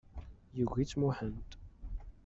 Yugi-tt 0.57 0.97
Muḥend. 0.99 1.49